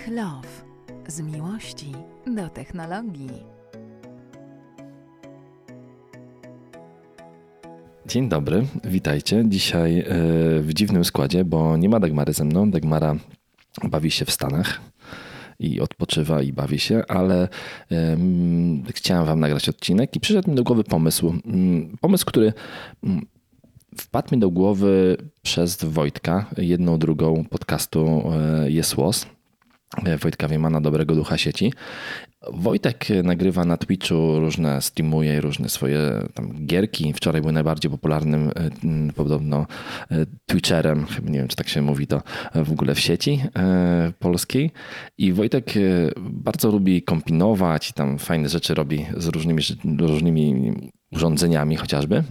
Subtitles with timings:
[0.00, 0.48] Tech Love.
[1.08, 1.92] Z miłości
[2.26, 3.30] do technologii.
[8.06, 9.44] Dzień dobry, witajcie.
[9.48, 10.04] Dzisiaj e,
[10.60, 12.70] w dziwnym składzie, bo nie ma Dagmary ze mną.
[12.70, 13.16] Dagmara
[13.90, 14.80] bawi się w Stanach
[15.58, 17.48] i odpoczywa i bawi się, ale
[17.90, 21.34] um, chciałem wam nagrać odcinek i przyszedł mi do głowy pomysł.
[22.00, 22.52] Pomysł, który
[23.96, 29.26] wpadł mi do głowy przez Wojtka, jedną drugą podcastu e, Jest Łos.
[30.04, 31.72] E, Wojtka Wiemana, dobrego ducha sieci.
[32.52, 35.98] Wojtek nagrywa na Twitchu różne, streamuje różne swoje
[36.34, 37.12] tam gierki.
[37.12, 39.66] Wczoraj był najbardziej popularnym e, podobno
[40.46, 42.22] Twitcherem, chyba nie wiem, czy tak się mówi to
[42.54, 43.42] w ogóle w sieci
[44.18, 44.70] polskiej.
[45.18, 45.72] I Wojtek
[46.20, 49.62] bardzo lubi kombinować tam fajne rzeczy robi z różnymi,
[49.98, 50.72] różnymi
[51.12, 52.24] urządzeniami chociażby.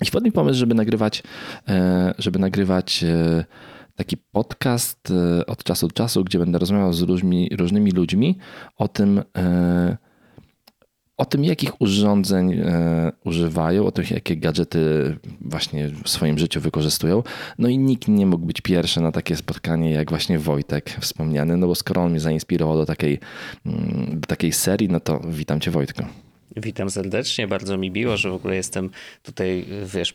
[0.00, 1.22] I wpadł mi pomysł, żeby nagrywać,
[1.68, 3.44] e, żeby nagrywać e,
[3.96, 8.38] taki podcast e, od czasu do czasu, gdzie będę rozmawiał z różnymi, różnymi ludźmi
[8.76, 9.22] o tym,
[11.16, 12.62] o tym, jakich urządzeń
[13.24, 14.78] używają, o tym, jakie gadżety
[15.40, 17.22] właśnie w swoim życiu wykorzystują.
[17.58, 21.66] No i nikt nie mógł być pierwszy na takie spotkanie, jak właśnie Wojtek wspomniany, no
[21.66, 23.20] bo skoro on mnie zainspirował do takiej,
[23.66, 26.04] mm, do takiej serii, no to witam cię Wojtko.
[26.56, 28.90] Witam serdecznie, bardzo mi miło, że w ogóle jestem
[29.22, 30.14] tutaj, wiesz,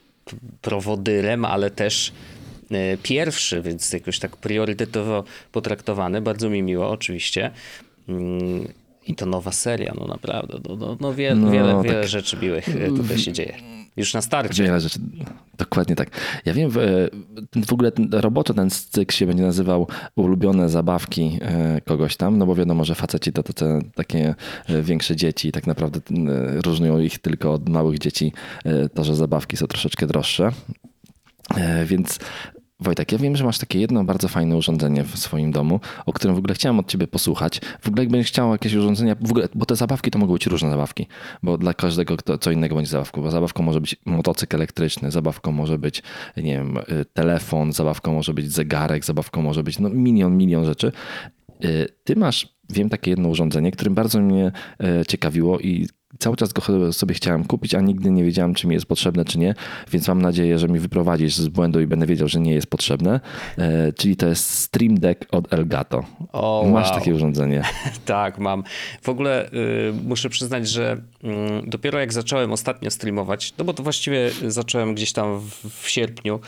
[0.61, 2.38] prowodyrem, ale też e,
[3.03, 6.21] pierwszy, więc jakoś tak priorytetowo potraktowany.
[6.21, 7.51] Bardzo mi miło, oczywiście.
[8.09, 8.67] Mm,
[9.07, 10.59] I to nowa seria, no naprawdę.
[10.69, 11.83] No, no, no, wie, no wiele, tak.
[11.83, 13.53] wiele rzeczy miłych e, tutaj się dzieje.
[13.97, 14.63] Już na starcie.
[14.63, 14.99] Wiele rzeczy.
[15.57, 16.09] Dokładnie tak.
[16.45, 16.77] Ja wiem, w,
[17.65, 22.45] w ogóle ten, roboczo ten cykl się będzie nazywał ulubione zabawki e, kogoś tam, no
[22.45, 24.35] bo wiadomo, że faceci to, to te takie
[24.67, 28.33] e, większe dzieci i tak naprawdę e, różnią ich tylko od małych dzieci
[28.93, 30.51] to, że zabawki są troszeczkę droższe.
[31.85, 32.19] Więc
[32.79, 36.35] Wojtek, ja wiem, że masz takie jedno bardzo fajne urządzenie w swoim domu, o którym
[36.35, 37.61] w ogóle chciałem od ciebie posłuchać.
[37.81, 40.69] W ogóle jakbyś chciał jakieś urządzenia, w ogóle, bo te zabawki to mogą być różne
[40.69, 41.07] zabawki,
[41.43, 45.51] bo dla każdego kto, co innego będzie zabawką, bo zabawką może być motocykl elektryczny, zabawką
[45.51, 46.03] może być,
[46.37, 50.91] nie wiem, y, telefon, zabawką może być zegarek, zabawką może być no, milion, milion rzeczy.
[51.65, 54.51] Y, ty masz, wiem, takie jedno urządzenie, którym bardzo mnie
[55.01, 55.87] y, ciekawiło i
[56.19, 59.39] cały czas go sobie chciałem kupić, a nigdy nie wiedziałem, czy mi jest potrzebne, czy
[59.39, 59.53] nie,
[59.91, 63.19] więc mam nadzieję, że mi wyprowadzisz z błędu i będę wiedział, że nie jest potrzebne.
[63.57, 66.03] E, czyli to jest Stream Deck od Elgato.
[66.31, 66.99] O, Masz wow.
[66.99, 67.63] takie urządzenie?
[68.05, 68.63] tak, mam.
[69.01, 71.27] W ogóle y, muszę przyznać, że y,
[71.67, 76.39] dopiero jak zacząłem ostatnio streamować, no bo to właściwie zacząłem gdzieś tam w, w sierpniu,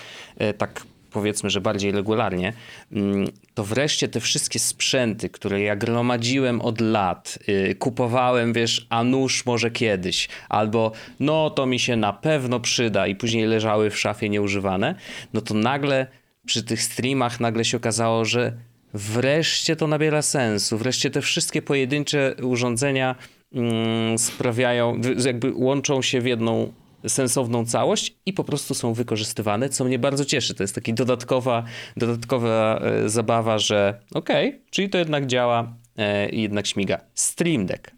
[0.42, 2.54] y, tak powiedzmy, że bardziej regularnie,
[2.92, 9.04] mm, to wreszcie te wszystkie sprzęty, które ja gromadziłem od lat, yy, kupowałem, wiesz, a
[9.04, 14.00] nóż może kiedyś, albo no to mi się na pewno przyda i później leżały w
[14.00, 14.96] szafie nieużywane,
[15.34, 16.08] no to nagle
[16.46, 18.54] przy tych streamach nagle się okazało, że
[18.94, 23.16] wreszcie to nabiera sensu, wreszcie te wszystkie pojedyncze urządzenia
[23.54, 26.74] mm, sprawiają, jakby łączą się w jedną
[27.08, 30.56] sensowną całość i po prostu są wykorzystywane, co mnie bardzo cieszy.
[30.56, 31.64] To jest taka dodatkowa,
[31.98, 37.00] dodatkowa e, zabawa, że okej, okay, czyli to jednak działa e, i jednak śmiga.
[37.14, 37.92] Stream Deck.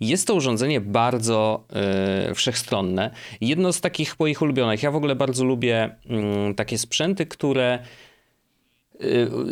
[0.00, 1.64] Jest to urządzenie bardzo
[2.30, 3.10] y, wszechstronne.
[3.40, 4.82] Jedno z takich moich ulubionych.
[4.82, 5.96] Ja w ogóle bardzo lubię
[6.50, 7.78] y, takie sprzęty, które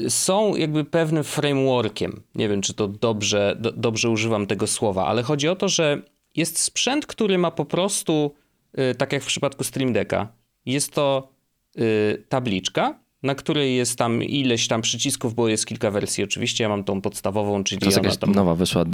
[0.09, 2.23] są jakby pewnym frameworkiem.
[2.35, 6.03] Nie wiem, czy to dobrze, do, dobrze używam tego słowa, ale chodzi o to, że
[6.37, 8.35] jest sprzęt, który ma po prostu,
[8.79, 10.33] y, tak jak w przypadku Stream Decka,
[10.67, 11.29] jest to
[11.79, 16.65] y, tabliczka, na której jest tam ileś tam przycisków, bo jest kilka wersji oczywiście.
[16.65, 18.35] Ja mam tą podstawową, czyli to jest jakaś tam...
[18.35, 18.83] nowa wyszła.
[18.83, 18.87] Y,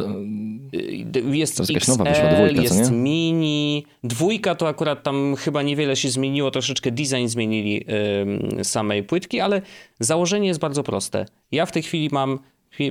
[1.37, 3.87] jest to jest XL, nowa wyszła dwójka, jest mini.
[4.05, 7.85] Dwójka to akurat tam chyba niewiele się zmieniło, troszeczkę design zmienili
[8.57, 9.63] yy, samej płytki, ale
[10.01, 11.27] założenie jest bardzo proste.
[11.53, 12.39] Ja w tej chwili mam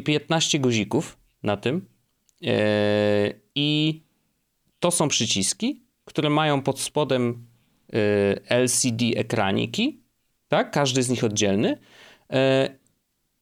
[0.06, 1.86] 15 guzików na tym
[2.41, 2.50] yy,
[3.56, 4.01] i
[4.85, 7.45] to są przyciski, które mają pod spodem
[7.93, 7.95] y,
[8.49, 10.01] LCD ekraniki,
[10.47, 10.71] tak?
[10.71, 11.77] Każdy z nich oddzielny.
[12.33, 12.35] Y,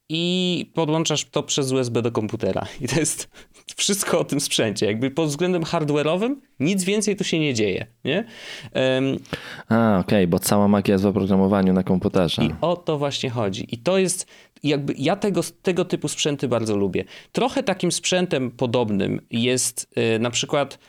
[0.10, 2.66] I podłączasz to przez USB do komputera.
[2.82, 3.30] I to jest
[3.78, 4.86] wszystko o tym sprzęcie.
[4.86, 8.26] Jakby pod względem hardware'owym nic więcej tu się nie dzieje, nie?
[8.76, 9.20] Um,
[9.70, 12.46] A, okej, okay, bo cała magia jest w oprogramowaniu na komputerze.
[12.46, 13.76] I o to właśnie chodzi.
[13.76, 14.28] I to jest,
[14.64, 17.04] jakby ja tego, tego typu sprzęty bardzo lubię.
[17.32, 20.80] Trochę takim sprzętem podobnym jest y, na przykład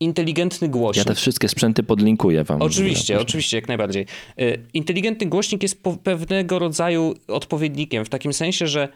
[0.00, 1.06] inteligentny głośnik.
[1.06, 2.62] Ja te wszystkie sprzęty podlinkuję wam.
[2.62, 4.06] Oczywiście, oczywiście, jak najbardziej.
[4.40, 8.88] Y, inteligentny głośnik jest pewnego rodzaju odpowiednikiem, w takim sensie, że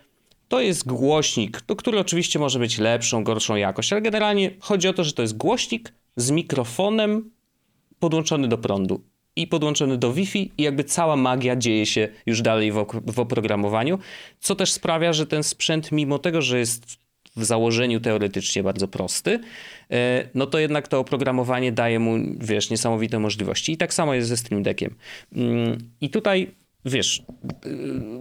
[0.48, 4.92] to jest głośnik, to, który oczywiście może być lepszą, gorszą jakość, ale generalnie chodzi o
[4.92, 7.30] to, że to jest głośnik z mikrofonem
[7.98, 9.00] podłączony do prądu.
[9.36, 13.98] i podłączony do Wi-Fi i jakby cała magia dzieje się już dalej w, w oprogramowaniu,
[14.40, 17.03] co też sprawia, że ten sprzęt mimo tego, że jest
[17.36, 19.40] w założeniu teoretycznie bardzo prosty,
[19.90, 23.72] e, no to jednak to oprogramowanie daje mu, wiesz, niesamowite możliwości.
[23.72, 24.94] I tak samo jest ze Stream Deckiem.
[25.32, 26.50] Mm, I tutaj
[26.84, 27.22] wiesz,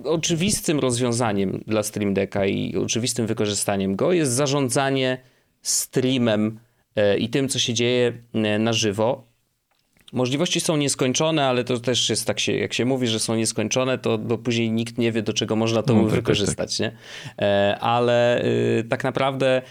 [0.06, 5.18] y, oczywistym rozwiązaniem dla Stream Decka i oczywistym wykorzystaniem go jest zarządzanie
[5.62, 6.60] streamem
[6.96, 9.33] e, i tym, co się dzieje e, na żywo.
[10.14, 13.98] Możliwości są nieskończone, ale to też jest tak, się, jak się mówi, że są nieskończone,
[13.98, 16.78] to bo później nikt nie wie, do czego można to no, tak, tak, wykorzystać.
[16.78, 16.98] Tak, tak.
[17.40, 17.48] Nie?
[17.48, 19.62] E, ale y, tak naprawdę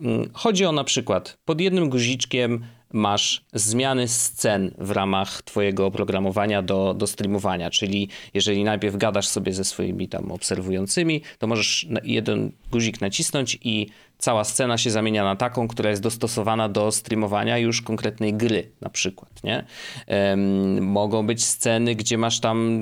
[0.00, 6.62] mm, chodzi o na przykład pod jednym guziczkiem masz zmiany scen w ramach twojego oprogramowania
[6.62, 12.52] do, do streamowania, czyli jeżeli najpierw gadasz sobie ze swoimi tam obserwującymi, to możesz jeden
[12.70, 13.86] guzik nacisnąć i
[14.20, 18.90] cała scena się zamienia na taką, która jest dostosowana do streamowania już konkretnej gry na
[18.90, 19.64] przykład, nie?
[20.08, 22.80] Um, mogą być sceny, gdzie masz tam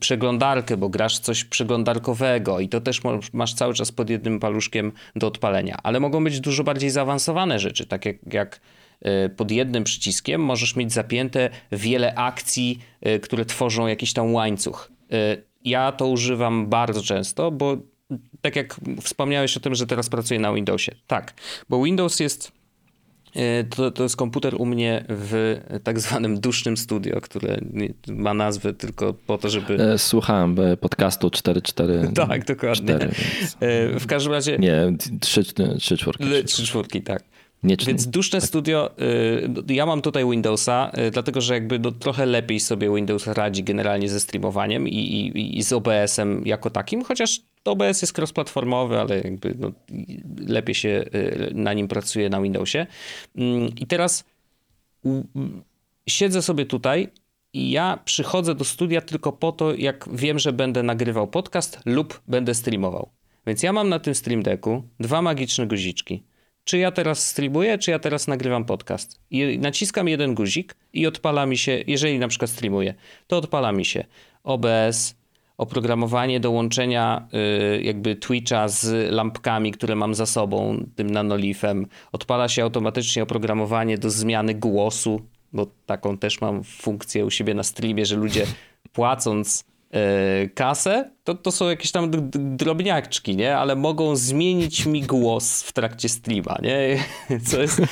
[0.00, 3.00] przeglądarkę, bo grasz coś przeglądarkowego i to też
[3.32, 7.86] masz cały czas pod jednym paluszkiem do odpalenia, ale mogą być dużo bardziej zaawansowane rzeczy,
[7.86, 8.60] tak jak, jak
[9.02, 14.92] E, pod jednym przyciskiem możesz mieć zapięte wiele akcji, e, które tworzą jakiś tam łańcuch.
[15.12, 17.76] E, ja to używam bardzo często, bo
[18.40, 20.94] tak jak wspomniałeś o tym, że teraz pracuję na Windowsie.
[21.06, 21.34] Tak,
[21.68, 22.60] bo Windows jest
[23.76, 27.60] to, to jest komputer u mnie w tak zwanym dusznym studio, które
[28.08, 29.78] ma nazwę tylko po to, żeby...
[29.98, 32.10] Słuchałem podcastu 44.
[32.28, 32.94] tak, dokładnie.
[32.94, 33.56] 4, więc...
[34.02, 34.58] W każdym razie...
[34.58, 35.42] Nie, 3,
[35.78, 36.24] 3 czwórki.
[36.46, 37.22] 3 czwórki, tak.
[37.62, 38.48] Nie, Więc duszne tak.
[38.48, 38.90] studio,
[39.68, 43.64] y, ja mam tutaj Windowsa, y, dlatego że jakby no, trochę lepiej sobie Windows radzi
[43.64, 49.20] generalnie ze streamowaniem i, i, i z OBS-em jako takim, chociaż OBS jest cross-platformowy, ale
[49.20, 49.72] jakby no,
[50.46, 52.86] lepiej się y, na nim pracuje na Windowsie.
[53.36, 54.24] Mm, I teraz
[56.08, 57.08] siedzę sobie tutaj
[57.52, 62.20] i ja przychodzę do studia tylko po to, jak wiem, że będę nagrywał podcast lub
[62.28, 63.10] będę streamował.
[63.46, 66.22] Więc ja mam na tym Stream Decku dwa magiczne guziczki
[66.64, 69.20] czy ja teraz streamuję, czy ja teraz nagrywam podcast.
[69.30, 72.94] I naciskam jeden guzik i odpala mi się, jeżeli na przykład streamuję,
[73.26, 74.04] to odpala mi się
[74.44, 75.14] OBS,
[75.60, 77.28] oprogramowanie do łączenia
[77.78, 81.86] y, jakby Twitcha z lampkami, które mam za sobą, tym nanolifem.
[82.12, 85.22] Odpala się automatycznie oprogramowanie do zmiany głosu,
[85.52, 88.46] bo taką też mam funkcję u siebie na streamie, że ludzie
[88.92, 89.69] płacąc
[90.54, 92.10] kasę, to, to są jakieś tam
[92.56, 93.56] drobniaczki, nie?
[93.56, 97.04] Ale mogą zmienić mi głos w trakcie streama, nie?
[97.48, 97.82] Co jest...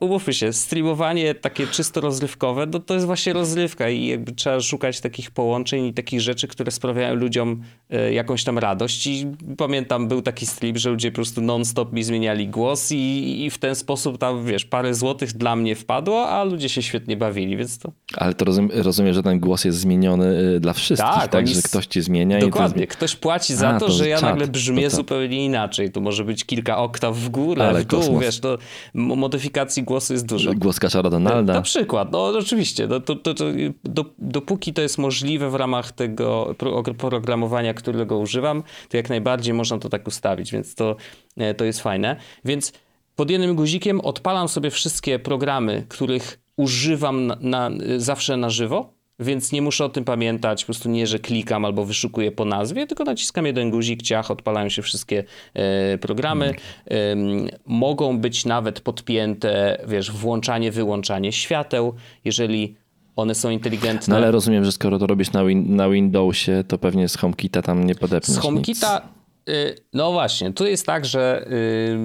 [0.00, 5.00] umówmy się, streamowanie takie czysto rozrywkowe, no to jest właśnie rozrywka i jakby trzeba szukać
[5.00, 9.06] takich połączeń i takich rzeczy, które sprawiają ludziom e, jakąś tam radość.
[9.06, 9.26] I
[9.56, 13.58] pamiętam, był taki stream, że ludzie po prostu non-stop mi zmieniali głos i, i w
[13.58, 17.78] ten sposób tam, wiesz, parę złotych dla mnie wpadło, a ludzie się świetnie bawili, więc
[17.78, 17.92] to...
[18.16, 21.62] Ale to rozumiem, rozumiem że ten głos jest zmieniony e, dla wszystkich, tak, tak że
[21.62, 22.92] ktoś ci zmienia Dokładnie, i to...
[22.92, 26.44] ktoś płaci za a, to, to, że ja nagle brzmię zupełnie inaczej, to może być
[26.44, 28.22] kilka oktaw w górę, Ale w dół, kosmos.
[28.22, 28.58] wiesz, to
[28.94, 30.54] modyfikacji głosu jest dużo.
[30.54, 31.52] Głos kaczora Donalda.
[31.54, 32.86] Na przykład, no oczywiście.
[32.86, 33.44] No, to, to, to,
[33.84, 39.78] do, dopóki to jest możliwe w ramach tego oprogramowania, którego używam, to jak najbardziej można
[39.78, 40.96] to tak ustawić, więc to,
[41.36, 42.16] e, to jest fajne.
[42.44, 42.72] Więc
[43.16, 49.52] pod jednym guzikiem odpalam sobie wszystkie programy, których używam na, na, zawsze na żywo więc
[49.52, 53.04] nie muszę o tym pamiętać, po prostu nie, że klikam albo wyszukuję po nazwie, tylko
[53.04, 56.54] naciskam jeden guzik, ciach, odpalają się wszystkie e, programy.
[56.88, 57.46] Hmm.
[57.46, 61.94] E, mogą być nawet podpięte, wiesz, włączanie, wyłączanie świateł,
[62.24, 62.76] jeżeli
[63.16, 64.12] one są inteligentne.
[64.12, 67.62] No ale rozumiem, że skoro to robisz na, win na Windowsie, to pewnie z HomeKita
[67.62, 68.98] tam nie podepniesz Z HomeKita...
[68.98, 69.13] Y,
[69.92, 71.98] no właśnie, tu jest tak, że y,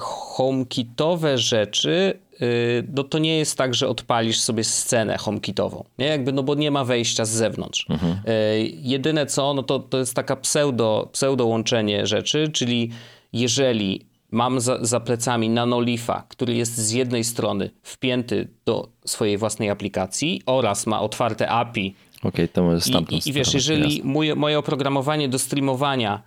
[0.00, 6.06] HomeKitowe rzeczy Y, no to nie jest tak, że odpalisz sobie scenę HomeKitową, nie?
[6.06, 7.86] Jakby, no bo nie ma wejścia z zewnątrz.
[7.90, 8.12] Mhm.
[8.12, 12.90] Y, jedyne co, no to, to jest taka pseudo, pseudo łączenie rzeczy, czyli
[13.32, 19.70] jeżeli mam za, za plecami nanolifa, który jest z jednej strony wpięty do swojej własnej
[19.70, 21.94] aplikacji oraz ma otwarte API.
[22.18, 26.22] Okej, okay, to może I, i, I wiesz, jeżeli moje, moje oprogramowanie do streamowania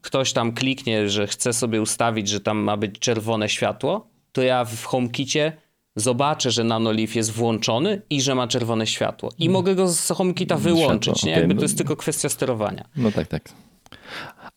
[0.00, 4.64] ktoś tam kliknie, że chce sobie ustawić, że tam ma być czerwone światło, to ja
[4.64, 5.52] w HomeKicie
[5.96, 9.32] zobaczę, że NanoLeaf jest włączony i że ma czerwone światło.
[9.38, 9.52] I mm.
[9.52, 11.32] mogę go z HomeKita wyłączyć, światło, nie?
[11.32, 11.40] Okay.
[11.40, 12.88] Jakby to jest tylko kwestia sterowania.
[12.96, 13.52] No tak, tak.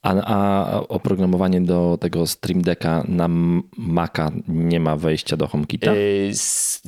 [0.02, 3.28] A, a oprogramowanie do tego Stream Decka na
[3.78, 5.94] Maca nie ma wejścia do HomeKita?
[5.94, 6.32] Yy,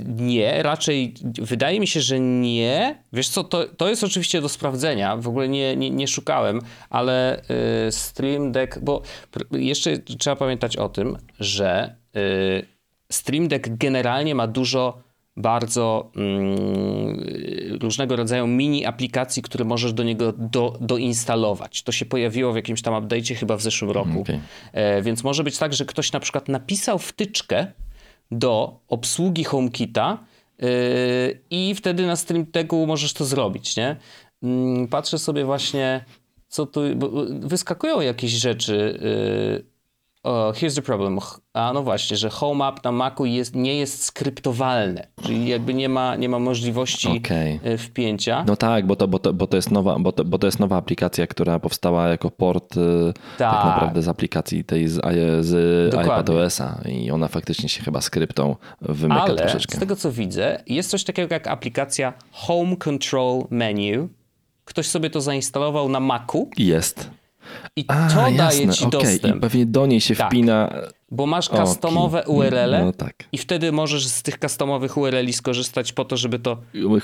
[0.05, 3.03] nie, raczej wydaje mi się, że nie.
[3.13, 7.41] Wiesz co, to, to jest oczywiście do sprawdzenia, w ogóle nie, nie, nie szukałem, ale
[7.85, 9.01] yy, Stream Deck, bo
[9.51, 12.21] jeszcze trzeba pamiętać o tym, że yy,
[13.11, 17.19] Stream Deck generalnie ma dużo bardzo mm,
[17.81, 21.83] różnego rodzaju mini aplikacji, które możesz do niego do, doinstalować.
[21.83, 24.21] To się pojawiło w jakimś tam update'cie chyba w zeszłym roku.
[24.21, 24.39] Okay.
[24.73, 27.67] E, więc może być tak, że ktoś na przykład napisał wtyczkę
[28.31, 30.17] do obsługi HomeKita
[30.59, 30.67] yy,
[31.49, 33.95] i wtedy na StreamTagu możesz to zrobić, nie?
[34.41, 36.05] Yy, patrzę sobie właśnie,
[36.47, 36.81] co tu...
[37.29, 38.99] wyskakują jakieś rzeczy...
[39.63, 39.70] Yy,
[40.23, 41.19] Oh, here's the problem.
[41.53, 45.89] A no właśnie, że Home App na Macu jest, nie jest skryptowalne, czyli jakby nie
[45.89, 47.59] ma, nie ma możliwości okay.
[47.63, 48.43] E, wpięcia.
[48.47, 50.59] No tak, bo to, bo to, bo to, jest, nowa, bo to, bo to jest
[50.59, 54.99] nowa aplikacja, która powstała jako port e, tak, tak naprawdę z aplikacji tej z,
[55.45, 59.77] z iPadOS-a i ona faktycznie się chyba skryptą wymyka Ale troszeczkę.
[59.77, 64.07] z tego co widzę, jest coś takiego jak aplikacja Home Control Menu.
[64.65, 66.49] Ktoś sobie to zainstalował na Macu.
[66.57, 67.09] Jest.
[67.75, 69.01] I A, to jasne, daje ci okay.
[69.01, 69.37] dostęp.
[69.37, 70.27] I pewnie do niej się tak.
[70.27, 70.73] wpina.
[71.13, 72.35] Bo masz customowe okay.
[72.35, 73.13] URL no, tak.
[73.31, 76.57] i wtedy możesz z tych customowych URL skorzystać po to, żeby to.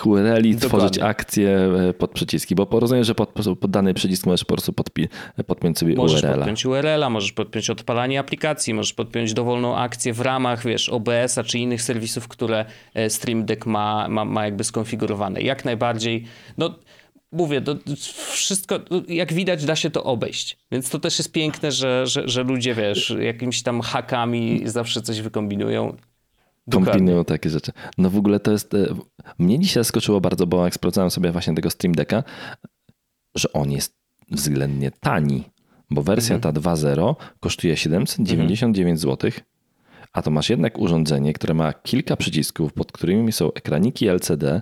[0.06, 1.50] URL tworzyć akcje
[1.89, 5.08] e, pod przyciski, bo rozumiem, że pod, pod dany przycisk możesz po prostu podpi,
[5.48, 6.27] podpiąć sobie możesz URL.
[6.27, 11.44] Możesz podpiąć URL-a, możesz podpiąć odpalanie aplikacji, możesz podpiąć dowolną akcję w ramach, wiesz, OBS-a
[11.44, 15.42] czy innych serwisów, które e, Stream Deck ma, ma, ma jakby skonfigurowane.
[15.42, 16.24] Jak najbardziej.
[16.58, 16.75] No,
[17.32, 17.76] mówię, to
[18.32, 20.58] wszystko, jak widać, da się to obejść.
[20.72, 25.22] Więc to też jest piękne, że, że, że ludzie, wiesz, jakimiś tam hakami zawsze coś
[25.22, 25.98] wykombinują.
[26.72, 27.72] Kombinują takie rzeczy.
[27.98, 28.74] No w ogóle to jest.
[28.74, 28.96] E,
[29.40, 32.24] mnie dzisiaj zaskoczyło bardzo, bo jak sprawdzałem sobie właśnie tego Stream Decka,
[33.36, 33.98] że on jest
[34.32, 35.44] względnie tani,
[35.90, 36.54] bo wersja mhm.
[36.54, 38.98] ta 2.0 kosztuje 799 mhm.
[38.98, 39.32] zł,
[40.14, 44.62] a to masz jednak urządzenie, które ma kilka przycisków, pod którymi są ekraniki LCD,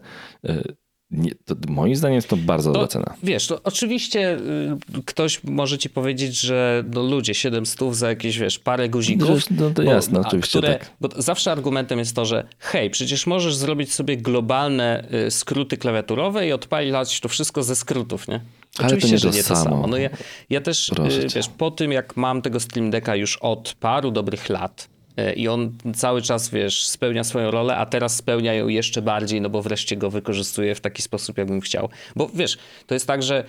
[1.11, 3.13] nie, to moim zdaniem jest to bardzo dobra cena.
[3.23, 8.39] Wiesz, to oczywiście y, ktoś może ci powiedzieć, że no ludzie, 7 stów za jakieś,
[8.39, 9.51] wiesz, parę guzików.
[9.51, 10.91] No to jasne, bo, oczywiście które, tak.
[11.01, 16.47] Bo zawsze argumentem jest to, że hej, przecież możesz zrobić sobie globalne y, skróty klawiaturowe
[16.47, 18.41] i odpalić to wszystko ze skrótów, nie?
[18.79, 19.87] Oczywiście, Ale to nie że nie to samo.
[19.87, 20.09] No ja,
[20.49, 24.49] ja też, y, wiesz, po tym jak mam tego Stream Decka już od paru dobrych
[24.49, 24.94] lat,
[25.35, 29.49] i on cały czas, wiesz, spełnia swoją rolę, a teraz spełnia ją jeszcze bardziej, no
[29.49, 31.89] bo wreszcie go wykorzystuje w taki sposób, jakbym chciał.
[32.15, 32.57] Bo wiesz,
[32.87, 33.43] to jest tak, że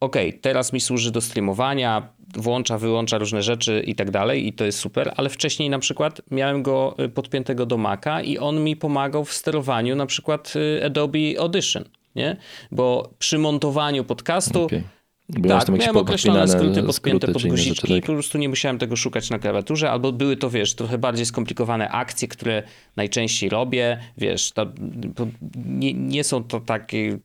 [0.00, 4.52] okej, okay, teraz mi służy do streamowania, włącza, wyłącza różne rzeczy i tak dalej i
[4.52, 8.64] to jest super, ale wcześniej na przykład miałem go y, podpiętego do Maca i on
[8.64, 11.84] mi pomagał w sterowaniu na przykład y, Adobe Audition,
[12.16, 12.36] nie?
[12.72, 14.82] Bo przy montowaniu podcastu okay
[15.48, 17.90] tak, miałem określone skróty podpięte skróty, pod guziki tak?
[17.90, 21.26] i po prostu nie musiałem tego szukać na klawiaturze, albo były to, wiesz, trochę bardziej
[21.26, 22.62] skomplikowane akcje, które
[22.96, 24.52] najczęściej robię, wiesz,
[25.66, 27.18] nie, nie są to takie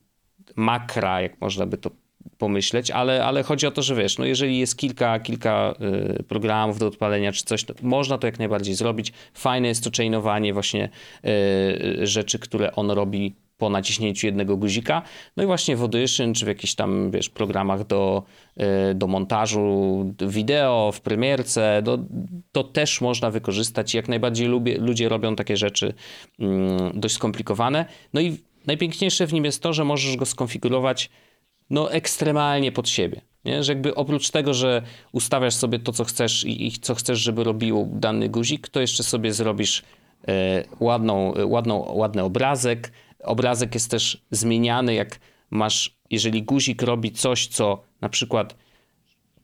[0.56, 1.90] makra, jak można by to
[2.38, 5.74] pomyśleć, ale, ale chodzi o to, że wiesz, no jeżeli jest kilka, kilka
[6.18, 9.12] y, programów do odpalenia czy coś, to można to jak najbardziej zrobić.
[9.34, 10.88] Fajne jest to chainowanie właśnie
[11.24, 15.02] y, rzeczy, które on robi po naciśnięciu jednego guzika.
[15.36, 18.22] No i właśnie w Audition, czy w jakichś tam, wiesz, programach do,
[18.56, 21.98] e, do montażu wideo, w premierce, do,
[22.52, 23.94] to też można wykorzystać.
[23.94, 25.94] Jak najbardziej lubię, ludzie robią takie rzeczy
[26.38, 27.84] mm, dość skomplikowane.
[28.14, 31.10] No i najpiękniejsze w nim jest to, że możesz go skonfigurować
[31.70, 33.20] no ekstremalnie pod siebie.
[33.44, 33.62] Nie?
[33.62, 34.82] Że jakby oprócz tego, że
[35.12, 39.02] ustawiasz sobie to, co chcesz i, i co chcesz, żeby robił dany guzik, to jeszcze
[39.02, 39.82] sobie zrobisz
[40.28, 42.92] e, ładną, ładną, ładny obrazek,
[43.26, 48.56] Obrazek jest też zmieniany, jak masz, jeżeli guzik robi coś, co na przykład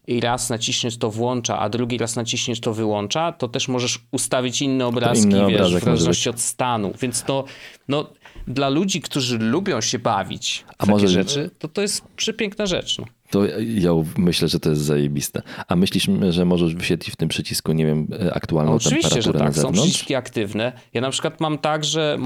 [0.07, 4.63] i raz naciśniesz to włącza, a drugi raz naciśniesz to wyłącza, to też możesz ustawić
[4.63, 6.93] inne obrazki, inny wiesz, w zależności od stanu.
[7.01, 7.45] Więc to
[7.89, 8.11] no,
[8.47, 11.09] dla ludzi, którzy lubią się bawić a takie może...
[11.09, 12.99] rzeczy, to to jest przepiękna rzecz.
[12.99, 13.05] No.
[13.33, 15.43] To ja myślę, że to jest zajebiste.
[15.69, 19.63] A myślisz, że możesz wyświetlić w tym przycisku, nie wiem, aktualną Oczywiście, temperaturę że tak.
[19.63, 20.73] Są przyciski aktywne.
[20.93, 22.19] Ja na przykład mam tak, że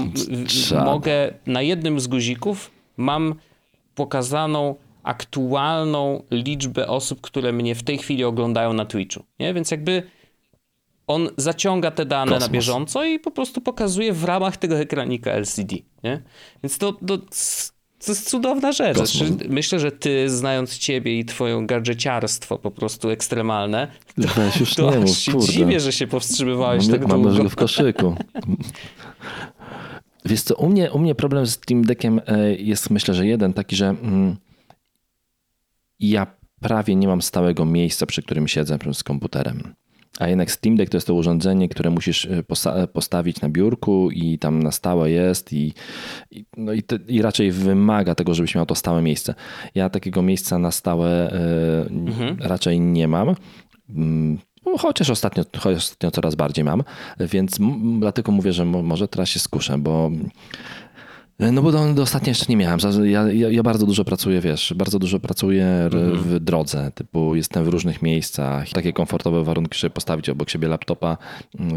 [0.85, 3.35] mogę na jednym z guzików mam
[3.95, 9.23] pokazaną aktualną liczbę osób, które mnie w tej chwili oglądają na Twitchu.
[9.39, 9.53] Nie?
[9.53, 10.03] Więc jakby
[11.07, 12.47] on zaciąga te dane Kosmos.
[12.47, 15.75] na bieżąco i po prostu pokazuje w ramach tego ekranika LCD.
[16.03, 16.21] Nie?
[16.63, 17.17] Więc to, to,
[18.05, 18.97] to jest cudowna rzecz.
[18.97, 24.75] Znaczy, myślę, że ty, znając ciebie i twoją gadżeciarstwo po prostu ekstremalne, to, Weź już
[24.75, 25.47] to nie mów, się kurde.
[25.47, 27.37] dziwię, że się powstrzymywałeś mam, tak mam długo.
[27.37, 28.15] Mam w koszyku.
[30.25, 33.53] Wiesz co, u mnie, u mnie problem z Steam Deckiem e, jest myślę, że jeden
[33.53, 34.35] taki, że mm,
[35.99, 36.27] ja
[36.61, 39.73] prawie nie mam stałego miejsca, przy którym siedzę z komputerem.
[40.19, 42.43] A jednak Steam Deck to jest to urządzenie, które musisz e,
[42.93, 45.73] postawić na biurku i tam na stałe jest i,
[46.31, 49.35] i no i, te, i, raczej wymaga tego, żebyś miał to stałe miejsce.
[49.75, 52.37] Ja takiego miejsca na stałe y, mhm.
[52.39, 53.35] raczej nie mam.
[53.89, 54.37] Mm,
[54.79, 56.83] chociaż ostatnio, chociaż ostatnio coraz bardziej mam,
[57.19, 57.57] więc
[57.99, 60.11] dlatego mówię, że mo- może teraz się skuszę, bo
[61.39, 62.79] no bo do, do ostatnio jeszcze nie miałem.
[63.03, 66.17] Ja, ja, ja, bardzo dużo pracuję, wiesz, bardzo dużo pracuję mhm.
[66.17, 71.17] w drodze, typu jestem w różnych miejscach, takie komfortowe warunki, żeby postawić obok siebie laptopa
[71.53, 71.69] yy,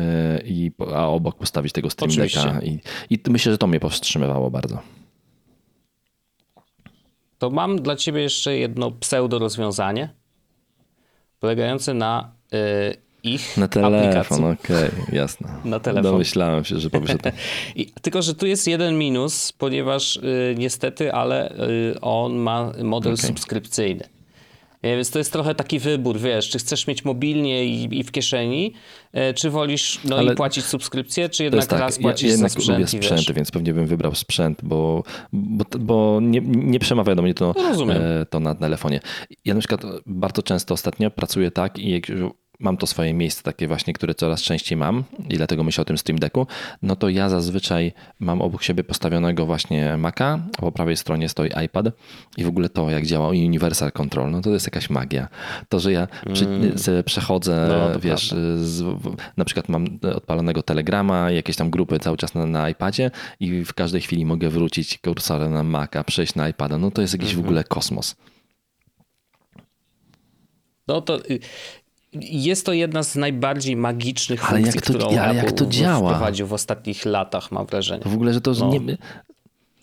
[0.44, 2.60] i, a obok postawić tego Stream Decka.
[2.62, 4.82] I, I myślę, że to mnie powstrzymywało bardzo.
[7.38, 10.08] To mam dla ciebie jeszcze jedno pseudo rozwiązanie
[11.40, 12.58] polegające na yy,
[13.24, 15.48] ich Na telefon, okej, okay, jasne.
[15.64, 16.12] Na telefon.
[16.12, 17.32] Domyślałem się, że powiesz o tym.
[18.02, 23.26] tylko, że tu jest jeden minus, ponieważ y, niestety, ale y, on ma model okay.
[23.26, 24.08] subskrypcyjny.
[24.82, 28.74] Więc to jest trochę taki wybór, wiesz, czy chcesz mieć mobilnie i, i w kieszeni,
[29.12, 32.60] e, czy wolisz no i płacić subskrypcję, czy jednak tak, raz płacić ja, jednak za
[32.60, 32.78] sprzęt.
[32.78, 37.34] Lubię sprzęty, więc pewnie bym wybrał sprzęt, bo, bo, bo nie, nie przemawia do mnie
[37.34, 37.54] to,
[37.86, 37.94] no
[38.30, 39.00] to na telefonie.
[39.44, 42.06] Ja na przykład bardzo często ostatnio pracuję tak i jak
[42.60, 45.98] mam to swoje miejsce takie właśnie, które coraz częściej mam i dlatego myślę o tym
[45.98, 46.46] Stream Decku,
[46.82, 51.50] no to ja zazwyczaj mam obok siebie postawionego właśnie Maca, a po prawej stronie stoi
[51.64, 51.86] iPad
[52.36, 55.28] i w ogóle to, jak działa Universal Control, no to jest jakaś magia.
[55.68, 56.72] To, że ja mm.
[57.04, 58.84] przechodzę, no, wiesz, z,
[59.36, 63.74] na przykład mam odpalonego Telegrama, jakieś tam grupy cały czas na, na iPadzie i w
[63.74, 67.34] każdej chwili mogę wrócić kursorem na Maca, przejść na iPada, no to jest jakiś mm
[67.34, 67.36] -hmm.
[67.36, 67.48] w mhm.
[67.48, 68.16] ogóle kosmos.
[70.88, 71.38] No to y,
[72.12, 76.10] jest to jedna z najbardziej magicznych ale funkcji, jak to, którą ale jak to działa?
[76.10, 78.02] wprowadził w ostatnich latach, mam wrażenie.
[78.06, 78.70] W ogóle, że to no.
[78.70, 78.80] nie...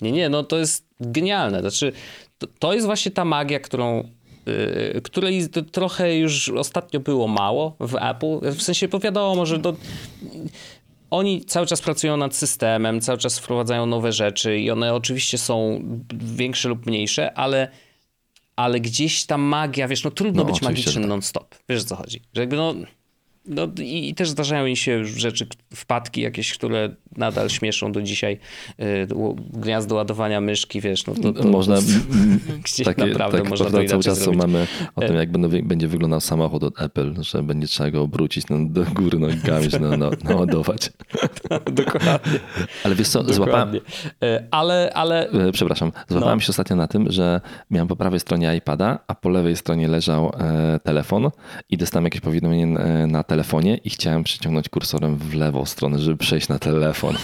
[0.01, 1.59] Nie, nie, no to jest genialne.
[1.59, 1.91] Znaczy,
[2.37, 4.03] to, to jest właśnie ta magia, którą
[4.45, 8.51] yy, której trochę już ostatnio było mało w Apple.
[8.51, 9.75] W sensie, powiadomo, że to,
[11.09, 15.83] oni cały czas pracują nad systemem, cały czas wprowadzają nowe rzeczy i one oczywiście są
[16.13, 17.67] większe lub mniejsze, ale
[18.57, 21.09] ale gdzieś ta magia, wiesz, no trudno no, być magicznym tak.
[21.09, 21.55] non-stop.
[21.69, 22.21] Wiesz o co chodzi?
[22.33, 22.73] Że jakby no,
[23.47, 28.39] no i, i, też zdarzają mi się rzeczy, wpadki jakieś, które nadal śmieszą do dzisiaj.
[28.77, 29.07] Yy,
[29.53, 31.75] gniazdo ładowania myszki, wiesz, no to, to można,
[32.63, 34.41] gdzieś takie, naprawdę tak, można to cały czas zrobić.
[34.41, 38.01] mamy o tym, e- jak będą, będzie wyglądał samochód od Apple, że będzie trzeba go
[38.01, 40.91] obrócić no, do góry nogami, no, no, naładować.
[41.71, 42.39] Dokładnie.
[42.83, 43.79] Ale wiesz co, złapałem...
[44.23, 45.29] E, ale, ale...
[45.29, 46.41] E, przepraszam, złapałem no.
[46.41, 50.31] się ostatnio na tym, że miałem po prawej stronie iPada, a po lewej stronie leżał
[50.39, 51.29] e, telefon
[51.69, 52.67] i dostałem jakieś powiadomienie
[53.07, 57.15] na telefon telefonie i chciałem przyciągnąć kursorem w lewą stronę, żeby przejść na telefon.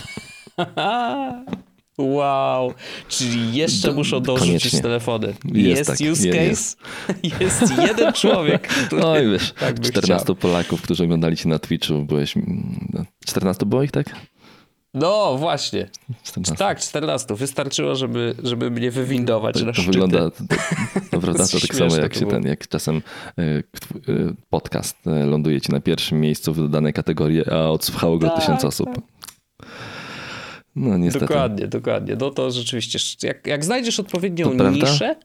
[1.98, 2.74] Wow,
[3.08, 5.28] czyli jeszcze Do, muszą dorzucić telefony.
[5.46, 6.80] Jest, jest tak, use case, jest.
[7.42, 10.36] jest jeden człowiek, który No i wiesz, tak 14 chciał.
[10.36, 12.36] Polaków, którzy oglądali cię na Twitchu, byłeś...
[13.26, 14.16] 14 było ich, tak?
[14.94, 15.90] No właśnie.
[16.24, 16.56] 14.
[16.56, 17.36] Tak, 14.
[17.36, 20.44] Wystarczyło, żeby, żeby mnie wywindować to, na to wygląda, to,
[21.12, 23.02] to, prawda, to tak samo jak się ten, jak czasem
[23.38, 23.64] e, e,
[24.50, 28.66] podcast e, ląduje ci na pierwszym miejscu w danej kategorii, a odsłuchało go tak, tysiąc
[28.66, 28.90] osób.
[28.96, 29.04] Tak.
[30.76, 31.26] No niestety.
[31.26, 32.16] Dokładnie, dokładnie.
[32.20, 35.16] No to rzeczywiście, jak, jak znajdziesz odpowiednią niszę,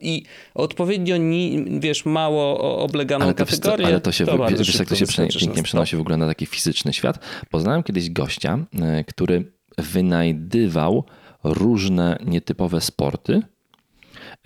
[0.00, 0.22] i
[0.54, 3.86] odpowiednio, ni, wiesz, mało obleganą ale to, kategorię.
[3.86, 6.92] Ale to się, to wiesz, jak to się pięknie przenosi w ogóle na taki fizyczny
[6.92, 7.18] świat.
[7.50, 11.04] Poznałem kiedyś gościa, e, który wynajdywał
[11.44, 13.42] różne nietypowe sporty,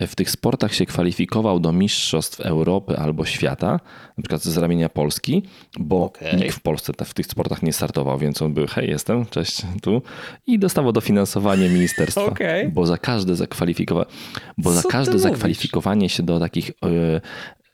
[0.01, 3.79] w tych sportach się kwalifikował do mistrzostw Europy albo świata,
[4.17, 5.43] na przykład z ramienia Polski,
[5.79, 6.33] bo okay.
[6.33, 10.01] nikt w Polsce w tych sportach nie startował, więc on był, hej, jestem, cześć, tu
[10.47, 12.69] i dostawał dofinansowanie ministerstwa, okay.
[12.69, 14.09] bo za każde zakwalifikowanie,
[14.57, 17.21] bo Co za każde zakwalifikowanie się do takich e,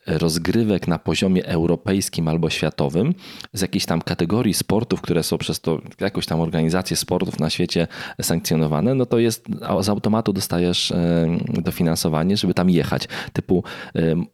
[0.07, 3.13] rozgrywek na poziomie europejskim albo światowym
[3.53, 7.88] z jakiejś tam kategorii sportów, które są przez to jakąś tam organizację sportów na świecie
[8.21, 9.45] sankcjonowane, no to jest
[9.81, 10.93] z automatu dostajesz
[11.47, 13.07] dofinansowanie, żeby tam jechać.
[13.33, 13.63] Typu,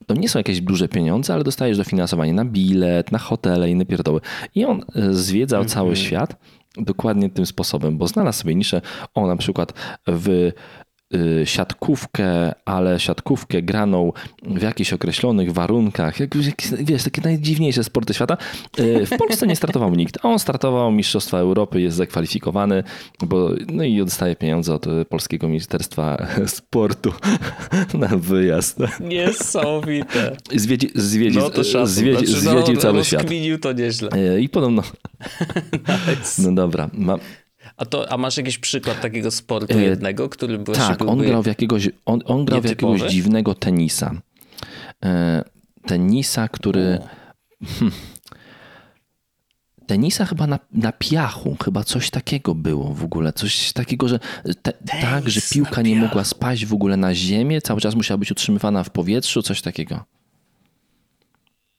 [0.08, 4.22] to nie są jakieś duże pieniądze, ale dostajesz dofinansowanie na bilet, na hotele, inne pierdoły.
[4.56, 5.74] I on e, zwiedzał mm -hmm.
[5.74, 6.36] cały świat
[6.78, 8.82] dokładnie tym sposobem, bo znalazł sobie niszę,
[9.14, 9.74] o na przykład
[10.08, 10.52] w
[11.46, 14.14] siatkówkę, ale siatkówkę graną
[14.44, 16.30] w jakichś określonych warunkach, jak,
[16.80, 18.38] wiesz, takie najdziwniejsze sporty świata.
[18.80, 20.18] Y, w Polsce nie startował nikt.
[20.24, 22.84] On startował Mistrzostwa Europy, jest zakwalifikowany,
[23.26, 27.14] bo, no i dostaje pieniądze od Polskiego Ministerstwa Sportu
[27.94, 28.78] na wyjazd.
[29.00, 30.38] Niesamowite.
[30.56, 33.28] Zwiedzi, zwiedzi, no to zwiedzi, znaczy, zwiedził no, cały świat.
[33.62, 34.10] to nieźle.
[34.36, 34.84] Y, I podobno...
[35.74, 36.42] nice.
[36.42, 36.90] No dobra.
[36.94, 37.18] Ma,
[37.78, 41.44] a, to, a masz jakiś przykład takiego sportu e, jednego, który był Tak, on grał
[41.44, 44.12] w jakiegoś, on, on grał w jakiegoś dziwnego tenisa.
[45.06, 45.44] E,
[45.86, 47.00] tenisa, który...
[47.66, 47.92] Hmm,
[49.88, 53.34] tenisa chyba na, na piachu, chyba coś takiego było w ogóle.
[53.34, 54.20] Coś takiego, że
[54.62, 58.32] te, tak, że piłka nie mogła spaść w ogóle na ziemię, cały czas musiała być
[58.32, 60.04] utrzymywana w powietrzu, coś takiego.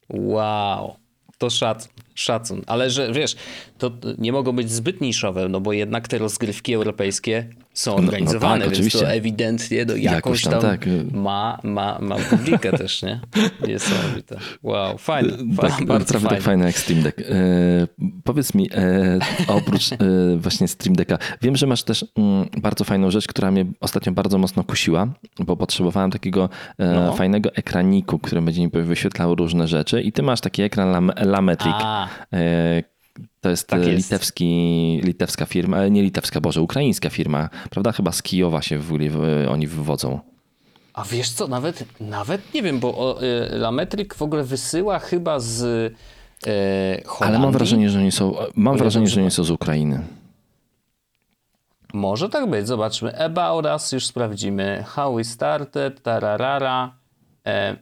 [0.09, 0.97] Wow.
[1.39, 2.63] to szacun, szacun.
[2.67, 3.37] Ale że wiesz,
[3.79, 8.55] to nie mogą być zbyt niszowe, no bo jednak te rozgrywki europejskie są no organizowane,
[8.55, 8.99] tak, więc oczywiście.
[8.99, 10.87] to ewidentnie no, jakąś tam, tam, tak.
[11.13, 13.21] ma, ma, ma publikę też, nie?
[13.69, 14.37] Niesamowite.
[14.63, 15.33] Wow, fajne.
[15.57, 16.37] Fa- Tak, bardzo prawie fajne.
[16.37, 17.21] tak fajne jak Stream Deck.
[17.21, 17.25] E,
[18.25, 19.97] powiedz mi, e, oprócz e,
[20.37, 24.39] właśnie Stream Decka, wiem, że masz też mm, bardzo fajną rzecz, która mnie ostatnio bardzo
[24.39, 25.07] mocno kusiła,
[25.39, 26.49] bo potrzebowałem takiego
[26.79, 27.13] e, No.
[27.13, 31.75] fajnego ekraniku, który będzie mi wyświetlał różne rzeczy i ty masz taki ekran Lam- Lametric.
[31.77, 32.06] A.
[32.33, 32.83] E,
[33.41, 33.97] to jest, Tak e, jest.
[34.11, 37.93] litewski, litewska firma, ale nie litewska, Boże, ukraińska firma, prawda?
[37.93, 40.21] Chyba z Kijowa się w w- oni wywodzą.
[40.95, 43.19] A wiesz co, nawet, nawet nie wiem, bo
[43.51, 47.37] Lametryk w ogóle wysyła chyba z y, Holandii.
[47.37, 50.01] Ale mam wrażenie, że oni są, mam wrażenie, że oni są z Ukrainy.
[51.95, 53.19] Może tak być, zobaczmy.
[53.19, 54.85] About Us już sprawdzimy.
[54.87, 56.97] How we started, tararara.
[57.47, 57.77] E,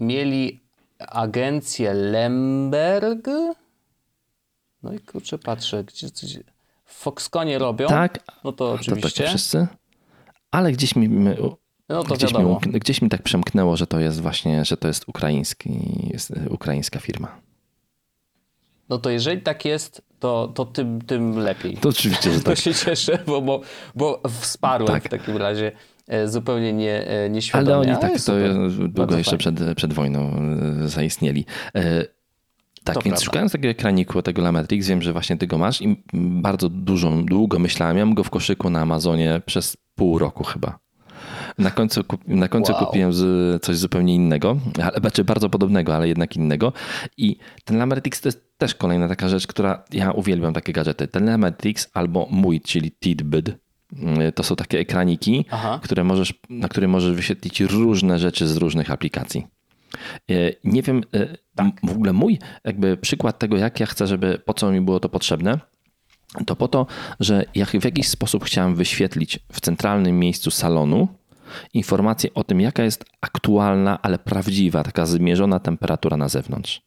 [0.00, 0.60] mieli
[0.98, 3.26] agencję Lemberg.
[4.82, 6.38] No i kurczę, patrzę, gdzie coś...
[6.84, 7.88] W Foxconnie robią.
[7.88, 9.26] Tak, No to To tak oczywiście.
[9.26, 9.66] wszyscy.
[10.50, 11.36] Ale gdzieś mi, my-
[11.88, 12.60] No to gdzieś, mi, wiadomo.
[12.64, 15.70] gdzieś mi tak przemknęło, że to jest właśnie, że to jest ukraiński,
[16.12, 17.40] jest ukraińska firma.
[18.88, 21.76] No to jeżeli tak jest, to, to tym, tym lepiej.
[21.76, 22.58] To oczywiście, że To tak.
[22.58, 23.60] się cieszę, bo, bo,
[23.94, 25.04] bo wsparłem Tak.
[25.04, 25.72] w takim razie
[26.26, 27.74] zupełnie nie, e, nieświadomie.
[27.76, 28.32] Ale oni tak jest to
[28.88, 30.32] długo jeszcze przed, przed wojną
[30.84, 31.44] e, zaistnieli.
[31.74, 32.04] E,
[32.84, 33.24] Tak, To więc prawda.
[33.24, 36.02] szukając tego ekraniku, tego Lametrix, wiem, że właśnie ty go masz i
[36.42, 37.96] bardzo dużo, długo myślałem.
[37.96, 40.78] Miałem go w koszyku na Amazonie przez pół roku chyba.
[41.58, 42.86] Na końcu, na końcu Wow.
[42.86, 46.72] kupiłem z, coś zupełnie innego, ale, znaczy bardzo podobnego, ale jednak innego.
[47.16, 51.08] I ten Lametrix to jest też kolejna taka rzecz, która ja uwielbiam takie gadżety.
[51.08, 53.50] Ten Lametrix albo mój, czyli Tidbit,
[54.34, 55.80] to są takie ekraniki, Aha.
[55.82, 59.46] które możesz, na które możesz wyświetlić różne rzeczy z różnych aplikacji.
[60.30, 64.38] E, Nie wiem, e, m- w ogóle mój jakby przykład tego, jak ja chcę, żeby,
[64.44, 65.58] po co mi było to potrzebne,
[66.46, 66.86] to po to,
[67.20, 71.08] że ja w jakiś sposób chciałem wyświetlić w centralnym miejscu salonu
[71.74, 76.82] informację o tym, jaka jest aktualna, ale prawdziwa, taka zmierzona temperatura na zewnątrz.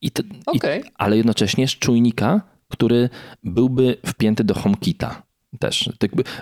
[0.00, 0.80] I to, Okej.
[0.80, 3.08] i, ale jednocześnie z czujnika, który
[3.44, 5.22] byłby wpięty do HomeKita
[5.58, 5.90] też.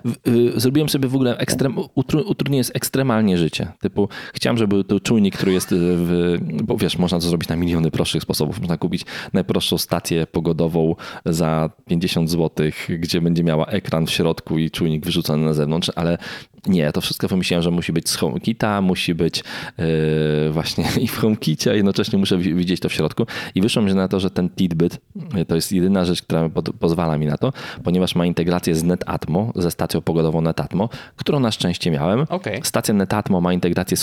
[0.05, 3.73] W- y, zrobiłem sobie w ogóle ekstrem, utru, utrudnienie jest ekstremalnie życie.
[3.81, 7.57] Typu chciałem, żeby to czujnik, który jest y, w, bo wiesz, można to zrobić na
[7.57, 8.61] miliony prostszych sposobów.
[8.61, 10.95] Można kupić najprostszą stację pogodową
[11.27, 16.19] za 50 zł, gdzie będzie miała ekran w środku i czujnik wyrzucony na zewnątrz, ale
[16.67, 19.45] nie, to wszystko wymyśliłem, że musi być z HomeKita, musi być
[19.79, 19.85] yy,
[20.53, 23.27] właśnie i w HomeKicie, a jednocześnie muszę wi- widzieć to w środku.
[23.55, 24.99] I wyszło mi na to, że ten Tidbit
[25.41, 27.53] y, to jest jedyna rzecz, która pozwala mi na to,
[27.85, 32.27] ponieważ ma integrację z NetAtmo, ze stacją pogodową NetAtmo, którą na szczęście miałem.
[32.29, 32.61] Okej.
[32.63, 33.99] Stacja NetAtmo ma integrację z